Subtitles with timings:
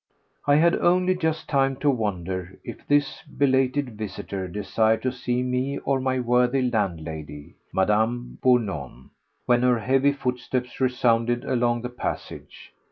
[0.47, 5.77] I had only just time to wonder if this belated visitor desired to see me
[5.77, 8.33] or my worthy landlady, Mme.
[8.41, 9.11] Bournon,
[9.45, 12.73] when her heavy footsteps resounded along the passage.